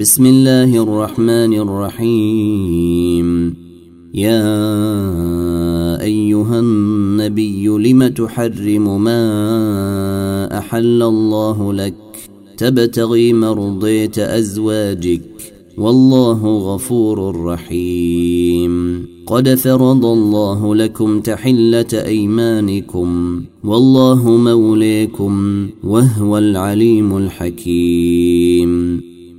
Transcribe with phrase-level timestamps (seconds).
[0.00, 3.54] بسم الله الرحمن الرحيم.
[4.14, 4.42] يا
[6.02, 11.94] أيها النبي لم تحرم ما أحل الله لك؟
[12.56, 15.22] تبتغي مرضية أزواجك.
[15.78, 19.06] والله غفور رحيم.
[19.26, 23.40] قد فرض الله لكم تحلة أيمانكم.
[23.64, 28.75] والله موليكم وهو العليم الحكيم.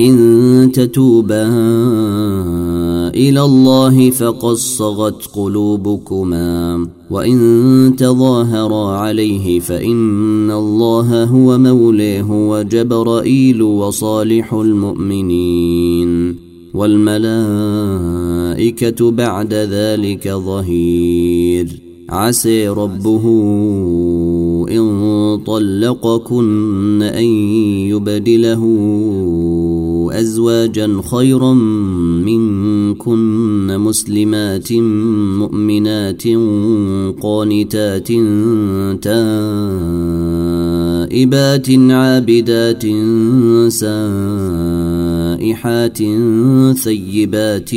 [0.00, 1.48] إن تتوبا
[3.08, 16.36] إلى الله فقد صغت قلوبكما وإن تظاهرا عليه فإن الله هو موليه وجبرائيل وصالح المؤمنين
[16.74, 17.90] والملائكة
[19.10, 21.86] بعد ذلك ظهير.
[22.08, 23.22] عسى ربه
[24.70, 27.24] إن طلقكن أن
[27.90, 28.62] يبدله
[30.12, 31.52] أزواجا خيرا
[32.24, 34.72] منكن مسلمات
[35.38, 36.22] مؤمنات
[37.22, 38.08] قانتات
[41.12, 42.82] تائبات عابدات
[45.36, 45.98] سائحات
[46.84, 47.74] ثيبات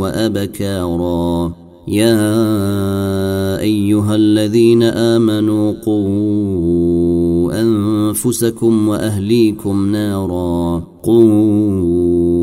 [0.00, 1.52] وأبكارا
[1.90, 12.40] يا ايها الذين امنوا قوا انفسكم واهليكم نارا قوا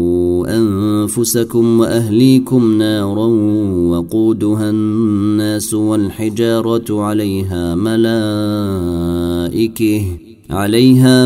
[0.58, 3.26] انفسكم واهليكم نارا
[3.89, 8.98] وقودها الناس والحجاره عليها ملائكه
[10.50, 11.26] عليها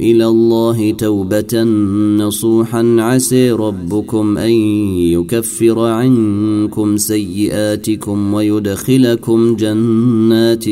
[0.00, 1.62] إلى الله توبة
[2.16, 2.96] نصوحا.
[2.98, 4.50] عسى ربكم أن
[5.14, 10.64] يكفر عنكم سيئاتكم ويدخلكم جنات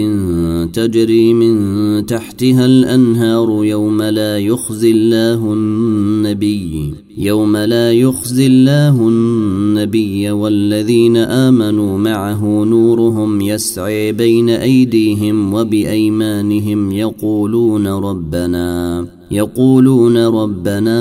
[0.72, 7.07] تجري من تحتها الأنهار يوم لا يخزي الله النبي.
[7.20, 19.06] يوم لا يخزي الله النبي والذين آمنوا معه نورهم يسعي بين أيديهم وبأيمانهم يقولون ربنا
[19.30, 20.98] يقولون ربنا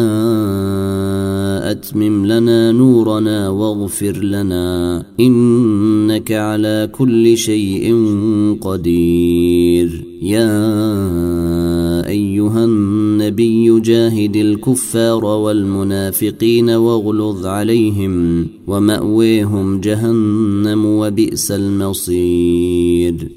[1.72, 7.96] أتمم لنا نورنا واغفر لنا إنك على كل شيء
[8.62, 10.06] قدير.
[10.22, 11.47] يا
[13.82, 23.37] جاهد الكفار والمنافقين واغلظ عليهم ومأويهم جهنم وبئس المصير.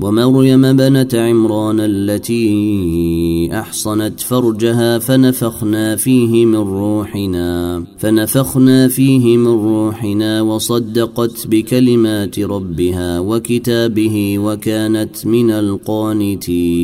[0.00, 11.46] ومريم بنت عمران التي أحصنت فرجها فنفخنا فيه من روحنا فنفخنا فيه من روحنا وصدقت
[11.46, 16.78] بكلمات ربها وكتابه وكانت من القانتين.